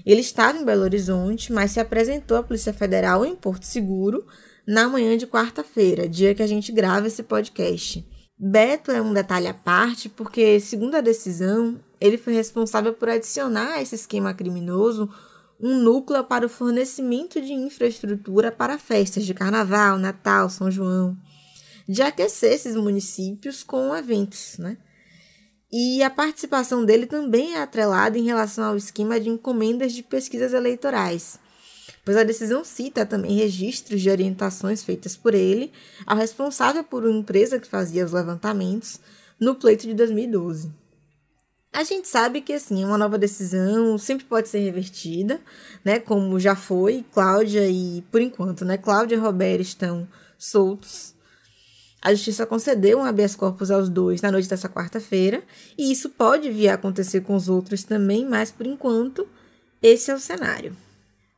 Ele 0.06 0.22
estava 0.22 0.58
em 0.58 0.66
Belo 0.66 0.84
Horizonte, 0.84 1.52
mas 1.52 1.72
se 1.72 1.80
apresentou 1.80 2.38
à 2.38 2.44
Polícia 2.44 2.74
Federal 2.74 3.26
em 3.26 3.36
Porto 3.36 3.64
Seguro 3.64 4.26
na 4.68 4.88
manhã 4.88 5.18
de 5.18 5.28
quarta-feira, 5.28 6.08
dia 6.08 6.34
que 6.34 6.42
a 6.42 6.48
gente 6.48 6.72
grava 6.72 7.08
esse 7.08 7.24
podcast. 7.24 8.06
Beto 8.38 8.92
é 8.92 9.02
um 9.02 9.14
detalhe 9.14 9.48
à 9.48 9.54
parte, 9.54 10.10
porque, 10.10 10.60
segundo 10.60 10.96
a 10.96 11.02
decisão, 11.02 11.80
ele 12.00 12.18
foi 12.18 12.34
responsável 12.34 12.94
por 12.94 13.10
adicionar 13.10 13.74
a 13.74 13.82
esse 13.82 13.96
esquema 13.96 14.34
criminoso 14.34 15.10
um 15.60 15.78
núcleo 15.80 16.24
para 16.24 16.46
o 16.46 16.50
fornecimento 16.50 17.40
de 17.40 17.54
infraestrutura 17.54 18.52
para 18.52 18.78
festas 18.78 19.26
de 19.26 19.34
carnaval, 19.34 19.98
Natal, 19.98 20.50
São 20.50 20.70
João 20.70 21.18
de 21.88 22.02
aquecer 22.02 22.54
esses 22.54 22.76
municípios 22.76 23.64
com 23.64 23.96
eventos, 23.96 24.58
né? 24.58 24.78
E 25.76 26.04
a 26.04 26.10
participação 26.12 26.86
dele 26.86 27.08
também 27.08 27.56
é 27.56 27.62
atrelada 27.64 28.16
em 28.16 28.24
relação 28.24 28.64
ao 28.64 28.78
esquema 28.78 29.20
de 29.20 29.28
encomendas 29.28 29.92
de 29.92 30.04
pesquisas 30.04 30.54
eleitorais, 30.54 31.40
pois 32.06 32.16
a 32.16 32.24
decisão 32.24 32.64
cita 32.64 33.08
também 33.08 33.38
registros 33.38 34.00
de 34.00 34.08
orientações 34.08 34.84
feitas 34.84 35.16
por 35.18 35.34
ele 35.34 35.72
ao 36.06 36.16
responsável 36.16 36.84
por 36.84 37.04
uma 37.04 37.18
empresa 37.18 37.58
que 37.58 37.68
fazia 37.68 38.06
os 38.06 38.12
levantamentos 38.12 39.00
no 39.40 39.56
pleito 39.56 39.88
de 39.88 39.96
2012. 39.96 40.72
A 41.74 41.84
gente 41.84 42.08
sabe 42.08 42.42
que 42.42 42.54
assim, 42.54 42.86
uma 42.86 43.00
nova 43.00 43.18
decisão 43.18 43.98
sempre 43.98 44.26
pode 44.26 44.50
ser 44.50 44.60
revertida, 44.60 45.42
né? 45.84 45.98
Como 45.98 46.40
já 46.40 46.56
foi, 46.56 47.04
Cláudia 47.12 47.68
e 47.68 48.04
por 48.12 48.22
enquanto, 48.22 48.64
né? 48.64 48.78
Cláudia 48.78 49.16
e 49.16 49.20
Roberto 49.20 49.62
estão 49.62 50.08
soltos 50.38 51.16
a 52.04 52.14
justiça 52.14 52.46
concedeu 52.46 53.00
um 53.00 53.06
habeas 53.06 53.34
corpus 53.34 53.72
aos 53.72 53.88
dois 53.88 54.22
na 54.22 54.30
noite 54.30 54.50
dessa 54.50 54.68
quarta-feira, 54.68 55.42
e 55.78 55.90
isso 55.90 56.10
pode 56.10 56.52
vir 56.52 56.68
a 56.68 56.74
acontecer 56.74 57.22
com 57.22 57.34
os 57.34 57.48
outros 57.48 57.86
também, 57.86 58.26
mas 58.26 58.52
por 58.52 58.68
enquanto, 58.68 59.26
esse 59.82 60.12
é 60.12 60.14
o 60.14 60.20
cenário. 60.20 60.76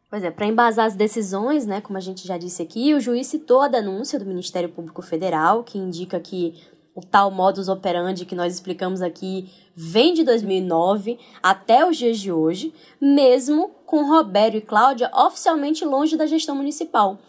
Pois 0.09 0.23
é, 0.23 0.31
para 0.31 0.47
embasar 0.47 0.87
as 0.87 0.95
decisões, 0.95 1.67
né, 1.67 1.81
como 1.81 1.97
a 1.97 2.01
gente 2.01 2.27
já 2.27 2.35
disse 2.35 2.63
aqui, 2.63 2.95
o 2.95 2.99
juiz 2.99 3.27
citou 3.27 3.61
a 3.61 3.67
denúncia 3.67 4.17
do 4.17 4.25
Ministério 4.25 4.69
Público 4.69 5.03
Federal, 5.03 5.63
que 5.63 5.77
indica 5.77 6.19
que 6.19 6.55
o 6.95 7.01
tal 7.01 7.29
modus 7.29 7.67
operandi 7.67 8.25
que 8.25 8.33
nós 8.33 8.53
explicamos 8.53 9.03
aqui 9.03 9.51
vem 9.75 10.13
de 10.13 10.23
2009 10.23 11.19
até 11.43 11.87
os 11.87 11.95
dias 11.95 12.17
de 12.17 12.31
hoje, 12.31 12.73
mesmo 12.99 13.69
com 13.85 14.09
Roberto 14.09 14.57
e 14.57 14.61
Cláudia 14.61 15.11
oficialmente 15.13 15.85
longe 15.85 16.17
da 16.17 16.25
gestão 16.25 16.55
municipal. 16.55 17.19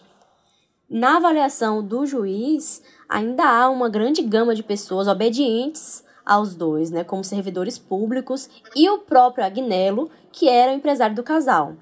Na 0.89 1.17
avaliação 1.17 1.83
do 1.83 2.07
juiz, 2.07 2.81
ainda 3.09 3.45
há 3.45 3.69
uma 3.69 3.89
grande 3.89 4.23
gama 4.23 4.55
de 4.55 4.63
pessoas 4.63 5.09
obedientes 5.09 6.05
aos 6.25 6.55
dois, 6.55 6.91
né, 6.91 7.05
como 7.05 7.23
servidores 7.23 7.79
públicos 7.79 8.51
e 8.75 8.89
o 8.91 8.99
próprio 8.99 9.45
Agnello, 9.45 10.11
que 10.33 10.49
era 10.49 10.73
o 10.73 10.75
empresário 10.75 11.15
do 11.15 11.23
casal. 11.23 11.77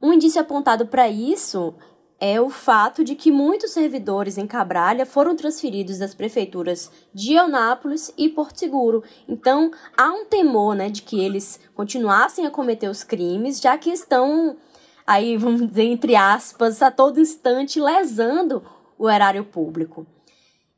Um 0.00 0.12
indício 0.12 0.40
apontado 0.40 0.86
para 0.86 1.08
isso 1.08 1.74
é 2.20 2.40
o 2.40 2.48
fato 2.48 3.02
de 3.02 3.14
que 3.14 3.30
muitos 3.30 3.72
servidores 3.72 4.38
em 4.38 4.46
Cabralha 4.46 5.04
foram 5.04 5.34
transferidos 5.34 5.98
das 5.98 6.14
prefeituras 6.14 6.90
de 7.12 7.34
Eunápolis 7.34 8.12
e 8.16 8.28
Porto 8.28 8.58
Seguro. 8.58 9.02
Então, 9.28 9.70
há 9.96 10.10
um 10.10 10.24
temor 10.24 10.76
né, 10.76 10.88
de 10.88 11.02
que 11.02 11.20
eles 11.20 11.58
continuassem 11.74 12.46
a 12.46 12.50
cometer 12.50 12.88
os 12.88 13.02
crimes, 13.02 13.60
já 13.60 13.76
que 13.76 13.90
estão, 13.90 14.56
aí 15.06 15.36
vamos 15.38 15.66
dizer, 15.66 15.84
entre 15.84 16.14
aspas, 16.14 16.80
a 16.80 16.90
todo 16.90 17.20
instante 17.20 17.80
lesando 17.80 18.62
o 18.98 19.08
erário 19.08 19.44
público. 19.44 20.06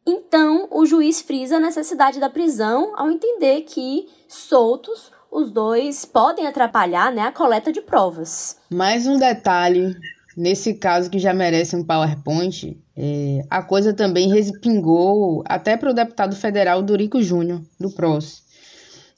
Então, 0.06 0.68
o 0.70 0.87
juiz 0.87 1.20
frisa 1.20 1.56
a 1.56 1.61
necessidade 1.61 2.20
da 2.20 2.30
prisão 2.30 2.92
ao 2.96 3.11
entender 3.11 3.62
que, 3.62 4.06
soltos, 4.28 5.11
os 5.30 5.50
dois 5.50 6.04
podem 6.04 6.46
atrapalhar 6.46 7.12
né, 7.12 7.23
a 7.23 7.32
coleta 7.32 7.73
de 7.73 7.80
provas. 7.80 8.56
Mais 8.70 9.06
um 9.06 9.18
detalhe, 9.18 9.96
nesse 10.37 10.75
caso 10.75 11.11
que 11.11 11.18
já 11.18 11.35
merece 11.35 11.75
um 11.75 11.85
PowerPoint, 11.85 12.78
é, 12.96 13.42
a 13.50 13.62
coisa 13.62 13.92
também 13.92 14.32
respingou 14.32 15.42
até 15.44 15.76
para 15.76 15.90
o 15.90 15.94
deputado 15.94 16.37
federal 16.37 16.82
Dorico 16.82 17.20
Júnior, 17.20 17.61
do 17.78 17.90
PROS. 17.90 18.44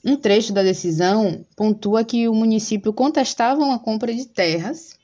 Um 0.05 0.17
trecho 0.17 0.53
da 0.53 0.63
decisão 0.63 1.45
pontua 1.55 2.03
que 2.03 2.29
o 2.29 2.35
município 2.35 2.93
contestava 2.93 3.63
uma 3.63 3.79
compra 3.79 4.15
de 4.15 4.27
terras 4.27 4.98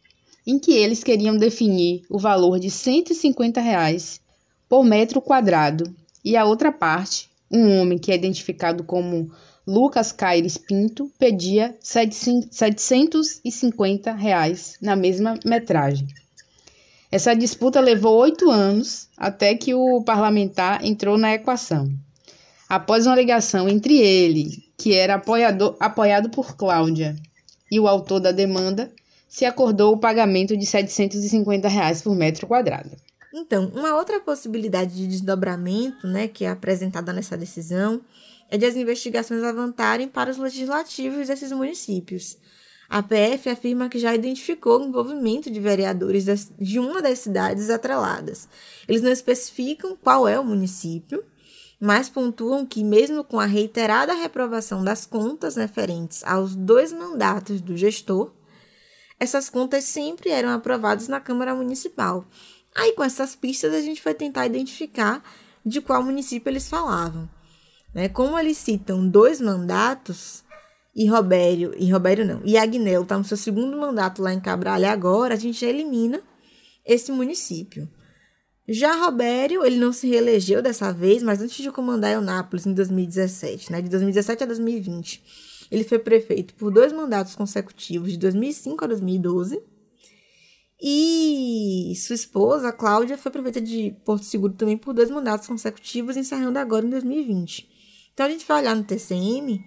em 0.47 0.59
que 0.59 0.73
eles 0.73 1.03
queriam 1.03 1.37
definir 1.37 2.03
o 2.11 2.19
valor 2.19 2.59
de 2.59 2.71
150 2.71 3.61
reais 3.61 4.21
por 4.69 4.85
metro 4.85 5.21
quadrado, 5.21 5.85
e 6.25 6.37
a 6.37 6.45
outra 6.45 6.73
parte, 6.73 7.29
um 7.51 7.79
homem 7.79 7.99
que 7.99 8.11
é 8.11 8.15
identificado 8.15 8.85
como 8.85 9.31
Lucas 9.67 10.13
Caires 10.13 10.59
Pinto, 10.59 11.11
pedia 11.19 11.75
750 11.81 14.13
reais 14.13 14.77
na 14.81 14.97
mesma 14.97 15.39
metragem. 15.45 16.09
Essa 17.11 17.35
disputa 17.35 17.81
levou 17.81 18.19
oito 18.19 18.51
anos 18.51 19.09
até 19.17 19.55
que 19.55 19.73
o 19.73 20.03
parlamentar 20.03 20.85
entrou 20.85 21.17
na 21.17 21.33
equação. 21.33 21.89
Após 22.69 23.07
uma 23.07 23.15
ligação 23.15 23.69
entre 23.69 23.99
ele, 23.99 24.65
que 24.77 24.95
era 24.95 25.15
apoiador, 25.15 25.77
apoiado 25.79 26.29
por 26.29 26.57
Cláudia, 26.57 27.15
e 27.71 27.79
o 27.79 27.87
autor 27.87 28.19
da 28.21 28.33
demanda, 28.33 28.93
se 29.35 29.45
acordou 29.45 29.93
o 29.93 29.99
pagamento 29.99 30.57
de 30.57 30.65
750 30.65 31.67
reais 31.67 32.01
por 32.01 32.15
metro 32.15 32.47
quadrado. 32.47 32.93
Então, 33.35 33.67
uma 33.75 33.97
outra 33.97 34.21
possibilidade 34.21 34.95
de 34.95 35.09
desdobramento, 35.09 36.07
né, 36.07 36.29
que 36.29 36.45
é 36.45 36.51
apresentada 36.51 37.13
nessa 37.13 37.37
decisão, 37.37 38.01
é 38.49 38.57
de 38.57 38.65
as 38.65 38.77
investigações 38.77 39.43
avançarem 39.43 40.07
para 40.07 40.31
os 40.31 40.39
legislativos 40.39 41.27
desses 41.27 41.51
municípios. 41.51 42.39
A 42.89 43.03
PF 43.03 43.51
afirma 43.51 43.89
que 43.89 43.99
já 43.99 44.15
identificou 44.15 44.79
o 44.81 44.87
envolvimento 44.87 45.51
de 45.51 45.59
vereadores 45.59 46.53
de 46.57 46.79
uma 46.79 47.03
das 47.03 47.19
cidades 47.19 47.71
atreladas. 47.71 48.49
Eles 48.87 49.03
não 49.03 49.11
especificam 49.11 49.99
qual 50.01 50.29
é 50.29 50.39
o 50.39 50.45
município, 50.45 51.25
mas 51.81 52.09
pontuam 52.09 52.65
que, 52.65 52.85
mesmo 52.85 53.25
com 53.25 53.41
a 53.41 53.47
reiterada 53.47 54.15
reprovação 54.15 54.85
das 54.85 55.05
contas 55.05 55.57
referentes 55.57 56.23
aos 56.23 56.55
dois 56.55 56.93
mandatos 56.93 57.61
do 57.61 57.77
gestor, 57.77 58.33
essas 59.19 59.49
contas 59.49 59.85
sempre 59.85 60.31
eram 60.31 60.51
aprovadas 60.51 61.09
na 61.09 61.21
Câmara 61.21 61.55
Municipal. 61.55 62.27
Aí, 62.75 62.93
com 62.93 63.05
essas 63.05 63.37
pistas, 63.37 63.73
a 63.73 63.81
gente 63.81 64.03
foi 64.03 64.15
tentar 64.15 64.47
identificar 64.47 65.23
de 65.65 65.81
qual 65.81 66.03
município 66.03 66.51
eles 66.51 66.69
falavam. 66.69 67.29
Né? 67.95 68.09
Como 68.09 68.39
eles 68.39 68.59
citam 68.59 69.09
dois 69.09 69.41
mandatos, 69.41 70.45
e 70.95 71.07
Robério, 71.07 71.75
e 71.77 71.91
Robério 71.91 72.25
não, 72.25 72.41
e 72.45 72.57
Agnello 72.57 73.03
está 73.03 73.19
no 73.19 73.25
seu 73.25 73.37
segundo 73.37 73.77
mandato 73.77 74.23
lá 74.23 74.33
em 74.33 74.41
Cabralha 74.41 74.93
agora, 74.93 75.35
a 75.35 75.39
gente 75.39 75.65
elimina 75.65 76.21
esse 76.87 77.11
município. 77.11 77.89
Já 78.69 78.95
Robério, 79.05 79.65
ele 79.65 79.77
não 79.77 79.93
se 79.93 80.09
reelegeu 80.09 80.63
dessa 80.63 80.93
vez, 80.93 81.23
mas 81.23 81.43
antes 81.43 81.63
de 81.63 81.71
comandar 81.71 82.13
Eunápolis 82.13 82.65
em 82.65 82.73
2017, 82.73 83.73
né, 83.73 83.83
de 83.83 83.91
2017 83.91 84.45
a 84.45 84.47
2020, 84.47 85.23
ele 85.71 85.85
foi 85.85 85.99
prefeito 85.99 86.55
por 86.55 86.71
dois 86.71 86.93
mandatos 86.93 87.35
consecutivos, 87.35 88.13
de 88.13 88.19
2005 88.19 88.85
a 88.85 88.89
2012. 88.89 89.63
E 90.81 91.95
sua 91.97 92.15
esposa, 92.15 92.73
Cláudia, 92.73 93.17
foi 93.17 93.33
prefeita 93.33 93.61
de 93.61 93.97
Porto 94.05 94.25
Seguro 94.25 94.53
também 94.53 94.77
por 94.77 94.93
dois 94.93 95.11
mandatos 95.11 95.47
consecutivos, 95.47 96.17
encerrando 96.17 96.59
agora 96.59 96.87
em 96.87 96.91
2020. 96.91 97.69
Então 98.13 98.27
a 98.27 98.29
gente 98.29 98.47
vai 98.47 98.61
olhar 98.61 98.77
no 98.77 98.85
TCM, 98.85 99.65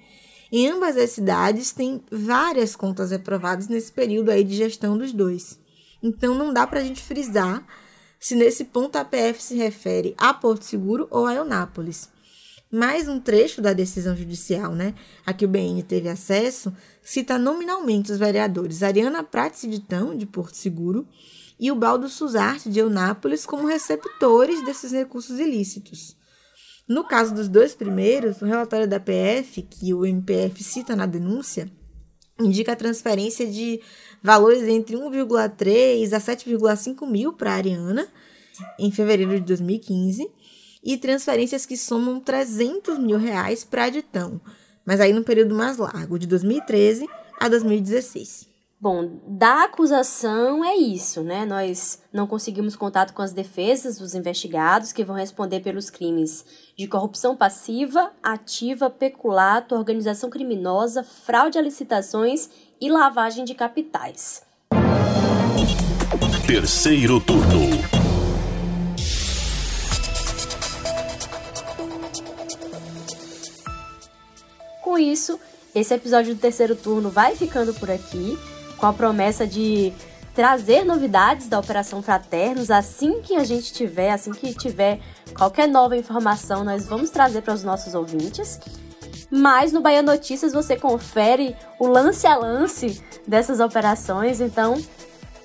em 0.52 0.70
ambas 0.70 0.96
as 0.96 1.12
cidades 1.12 1.72
tem 1.72 2.02
várias 2.12 2.76
contas 2.76 3.12
reprovadas 3.12 3.68
nesse 3.68 3.92
período 3.92 4.30
aí 4.30 4.44
de 4.44 4.56
gestão 4.56 4.98
dos 4.98 5.12
dois. 5.12 5.60
Então 6.02 6.36
não 6.36 6.54
dá 6.54 6.66
para 6.66 6.80
a 6.80 6.84
gente 6.84 7.02
frisar 7.02 7.66
se 8.20 8.36
nesse 8.36 8.66
ponto 8.66 8.96
a 8.96 9.06
PF 9.06 9.42
se 9.42 9.56
refere 9.56 10.16
a 10.18 10.34
Porto 10.34 10.64
Seguro 10.64 11.08
ou 11.12 11.26
a 11.26 11.34
Eunápolis. 11.34 12.10
Mais 12.72 13.08
um 13.08 13.18
trecho 13.18 13.62
da 13.62 13.72
decisão 13.72 14.16
judicial, 14.16 14.76
né, 14.76 14.94
a 15.26 15.32
que 15.32 15.46
o 15.46 15.48
BN 15.48 15.82
teve 15.84 16.10
acesso, 16.10 16.74
cita 17.02 17.38
nominalmente 17.38 18.12
os 18.12 18.18
vereadores 18.18 18.84
Ariana 18.84 19.24
Prats 19.24 19.62
Ditão, 19.62 20.16
de 20.16 20.26
Porto 20.26 20.56
Seguro, 20.56 21.08
e 21.58 21.72
o 21.72 21.76
Baldo 21.76 22.10
Suzarte, 22.10 22.70
de 22.70 22.80
Eunápolis, 22.80 23.46
como 23.46 23.68
receptores 23.68 24.64
desses 24.66 24.92
recursos 24.92 25.40
ilícitos. 25.40 26.18
No 26.88 27.06
caso 27.06 27.34
dos 27.34 27.48
dois 27.48 27.74
primeiros, 27.74 28.42
o 28.42 28.46
relatório 28.46 28.88
da 28.88 29.00
PF, 29.00 29.62
que 29.62 29.94
o 29.94 30.06
MPF 30.06 30.62
cita 30.62 30.96
na 30.96 31.06
denúncia, 31.06 31.72
indica 32.40 32.74
a 32.74 32.76
transferência 32.76 33.48
de 33.48 33.82
valores 34.22 34.64
entre 34.64 34.96
1,3 34.96 36.14
a 36.14 36.20
7,5 36.20 37.10
mil 37.10 37.34
para 37.34 37.52
a 37.52 37.56
Ariana, 37.56 38.08
em 38.78 38.92
fevereiro 38.92 39.36
de 39.36 39.46
2015, 39.46 40.30
e 40.88 40.98
transferências 40.98 41.66
que 41.66 41.76
somam 41.76 42.18
300 42.18 42.98
mil 42.98 43.18
reais 43.18 43.66
para 43.66 43.84
a 43.84 43.90
Ditão, 43.90 44.40
mas 44.86 45.02
aí 45.02 45.12
no 45.12 45.22
período 45.22 45.54
mais 45.54 45.78
largo, 45.78 46.18
de 46.18 46.26
2013 46.26 47.06
a 47.38 47.50
2016. 47.50 48.48
Bom, 48.80 49.20
da 49.28 49.64
acusação 49.64 50.64
é 50.64 50.76
isso, 50.76 51.24
né? 51.24 51.46
Nós 51.46 52.02
não 52.14 52.28
conseguimos 52.28 52.76
contato 52.76 53.12
com 53.12 53.24
as 53.24 53.34
defesas 53.34 53.98
dos 53.98 54.14
investigados 54.14 54.94
que 54.94 55.04
vão 55.04 55.16
responder 55.16 55.60
pelos 55.62 55.90
crimes 55.90 56.46
de 56.78 56.88
corrupção 56.88 57.36
passiva, 57.36 58.12
ativa, 58.24 58.90
peculato, 58.90 59.76
organização 59.76 60.30
criminosa, 60.30 61.04
fraude 61.04 61.58
a 61.58 61.62
licitações 61.62 62.50
e 62.80 62.88
lavagem 62.88 63.44
de 63.44 63.56
capitais. 63.56 64.44
Terceiro 66.46 67.20
turno. 67.20 67.97
Com 74.98 75.02
isso, 75.02 75.40
esse 75.76 75.94
episódio 75.94 76.34
do 76.34 76.42
terceiro 76.42 76.76
turno 76.76 77.12
vai 77.12 77.36
ficando 77.36 77.72
por 77.72 77.92
aqui, 77.92 78.36
com 78.78 78.88
a 78.88 78.92
promessa 78.92 79.46
de 79.46 79.94
trazer 80.34 80.84
novidades 80.84 81.48
da 81.48 81.60
Operação 81.60 82.02
Fraternos 82.02 82.72
assim 82.72 83.22
que 83.22 83.36
a 83.36 83.44
gente 83.44 83.72
tiver, 83.72 84.10
assim 84.10 84.32
que 84.32 84.56
tiver 84.56 85.00
qualquer 85.38 85.68
nova 85.68 85.96
informação, 85.96 86.64
nós 86.64 86.88
vamos 86.88 87.12
trazer 87.12 87.44
para 87.44 87.54
os 87.54 87.64
nossos 87.64 87.94
ouvintes. 87.94 88.60
Mas 89.30 89.72
no 89.72 89.82
Bahia 89.82 90.02
Notícias 90.02 90.52
você 90.52 90.76
confere 90.76 91.56
o 91.78 91.86
lance 91.86 92.26
a 92.26 92.36
lance 92.36 93.00
dessas 93.28 93.60
operações, 93.60 94.42
então, 94.42 94.82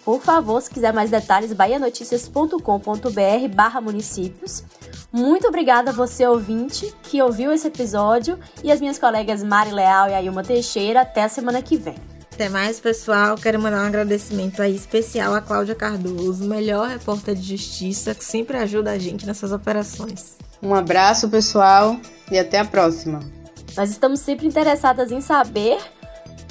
por 0.02 0.22
favor, 0.22 0.62
se 0.62 0.70
quiser 0.70 0.94
mais 0.94 1.10
detalhes, 1.10 1.52
bahianoticias.com.br 1.52 3.54
barra 3.54 3.82
municípios. 3.82 4.64
Muito 5.12 5.46
obrigada 5.46 5.90
a 5.90 5.92
você, 5.92 6.26
ouvinte, 6.26 6.90
que 7.02 7.20
ouviu 7.20 7.52
esse 7.52 7.68
episódio 7.68 8.38
e 8.64 8.72
as 8.72 8.80
minhas 8.80 8.98
colegas 8.98 9.42
Mari 9.42 9.70
Leal 9.70 10.08
e 10.08 10.14
Ailma 10.14 10.42
Teixeira. 10.42 11.02
Até 11.02 11.24
a 11.24 11.28
semana 11.28 11.60
que 11.60 11.76
vem. 11.76 11.96
Até 12.32 12.48
mais, 12.48 12.80
pessoal. 12.80 13.36
Quero 13.36 13.60
mandar 13.60 13.82
um 13.82 13.86
agradecimento 13.86 14.62
aí 14.62 14.74
especial 14.74 15.34
a 15.34 15.42
Cláudia 15.42 15.74
Cardoso, 15.74 16.48
melhor 16.48 16.88
repórter 16.88 17.34
de 17.34 17.42
justiça, 17.42 18.14
que 18.14 18.24
sempre 18.24 18.56
ajuda 18.56 18.90
a 18.92 18.98
gente 18.98 19.26
nessas 19.26 19.52
operações. 19.52 20.38
Um 20.62 20.74
abraço, 20.74 21.28
pessoal, 21.28 21.98
e 22.30 22.38
até 22.38 22.60
a 22.60 22.64
próxima. 22.64 23.20
Nós 23.76 23.90
estamos 23.90 24.20
sempre 24.20 24.46
interessadas 24.46 25.12
em 25.12 25.20
saber 25.20 25.78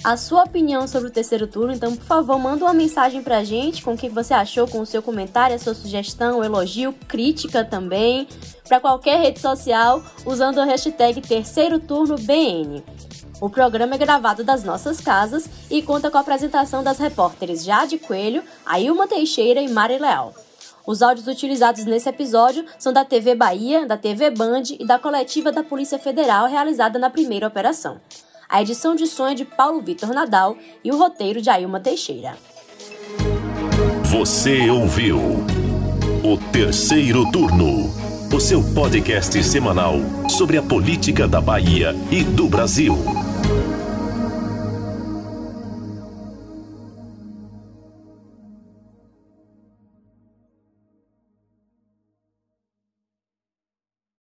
a 0.04 0.18
sua 0.18 0.44
opinião 0.44 0.88
sobre 0.88 1.10
o 1.10 1.12
terceiro 1.12 1.46
turno, 1.46 1.74
então, 1.74 1.96
por 1.96 2.06
favor, 2.06 2.40
manda 2.40 2.66
uma 2.66 2.74
mensagem 2.74 3.22
pra 3.22 3.44
gente 3.44 3.84
com 3.84 3.94
o 3.94 3.98
que 3.98 4.10
você 4.10 4.34
achou, 4.34 4.68
com 4.68 4.80
o 4.80 4.86
seu 4.86 5.02
comentário, 5.02 5.56
a 5.56 5.60
sua 5.60 5.76
sugestão, 5.76 6.44
elogio, 6.44 6.92
crítica 7.08 7.64
também, 7.64 8.28
para 8.68 8.80
qualquer 8.80 9.20
rede 9.20 9.40
social, 9.40 10.04
usando 10.26 10.60
a 10.60 10.66
hashtag 10.66 11.22
Terceiro 11.22 11.80
Turno 11.80 12.16
BN. 12.16 12.84
O 13.40 13.50
programa 13.50 13.94
é 13.94 13.98
gravado 13.98 14.44
das 14.44 14.64
nossas 14.64 15.00
casas 15.00 15.48
e 15.70 15.84
conta 15.84 16.10
com 16.10 16.18
a 16.18 16.22
apresentação 16.22 16.84
das 16.84 16.98
repórteres 16.98 17.64
Jade 17.64 18.00
Coelho, 18.00 18.44
Ailma 18.66 19.08
Teixeira 19.08 19.62
e 19.62 19.70
Mari 19.70 20.00
Leal. 20.00 20.34
Os 20.86 21.04
áudios 21.04 21.28
utilizados 21.28 21.86
nesse 21.86 22.10
episódio 22.10 22.66
são 22.80 22.92
da 22.92 23.06
TV 23.06 23.36
Bahia, 23.36 23.86
da 23.86 23.98
TV 23.98 24.32
Band 24.32 24.64
e 24.80 24.86
da 24.86 24.98
coletiva 24.98 25.52
da 25.52 25.64
Polícia 25.64 26.00
Federal 26.00 26.48
realizada 26.48 26.98
na 26.98 27.10
primeira 27.10 27.48
operação. 27.48 28.00
A 28.52 28.62
edição 28.62 28.96
de 28.96 29.08
som 29.08 29.28
é 29.28 29.34
de 29.34 29.46
Paulo 29.46 29.80
Vitor 29.80 30.14
Nadal 30.14 30.58
e 30.84 30.92
o 30.92 30.98
roteiro 30.98 31.42
de 31.42 31.50
Ailma 31.50 31.80
Teixeira. 31.80 32.36
Você 34.04 34.70
ouviu 34.70 35.18
o 36.22 36.38
terceiro 36.52 37.32
turno, 37.32 37.90
o 38.30 38.40
seu 38.42 38.62
podcast 38.74 39.42
semanal 39.42 39.96
sobre 40.30 40.58
a 40.58 40.62
política 40.62 41.30
da 41.30 41.40
Bahia 41.40 41.96
e 42.12 42.26
do 42.26 42.50
Brasil. 42.50 43.21